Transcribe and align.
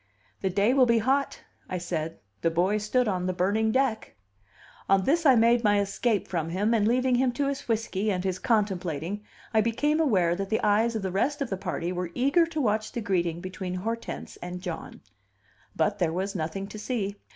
"The 0.41 0.49
day 0.49 0.73
will 0.73 0.87
be 0.87 0.97
hot," 0.97 1.41
I 1.69 1.77
said; 1.77 2.17
"'The 2.41 2.49
boy 2.49 2.79
stood 2.79 3.07
on 3.07 3.27
the 3.27 3.33
burning 3.33 3.71
deck.'" 3.71 4.15
On 4.89 5.03
this 5.03 5.27
I 5.27 5.35
made 5.35 5.63
my 5.63 5.79
escape 5.79 6.27
from 6.27 6.49
him, 6.49 6.73
and, 6.73 6.87
leaving 6.87 7.13
him 7.13 7.31
to 7.33 7.45
his 7.47 7.67
whiskey 7.67 8.09
and 8.11 8.23
his 8.23 8.39
contemplating, 8.39 9.23
I 9.53 9.61
became 9.61 9.99
aware 9.99 10.35
that 10.35 10.49
the 10.49 10.63
eyes 10.65 10.95
of 10.95 11.03
the 11.03 11.11
rest 11.11 11.39
of 11.39 11.51
the 11.51 11.55
party 11.57 11.91
were 11.91 12.09
eager 12.15 12.47
to 12.47 12.59
watch 12.59 12.93
the 12.93 13.01
greeting 13.01 13.41
between 13.41 13.75
Hortense 13.75 14.37
and 14.37 14.59
John. 14.63 15.01
But 15.75 15.99
there 15.99 16.11
was 16.13 16.33
nothing 16.33 16.65
to 16.69 16.79
see. 16.79 17.17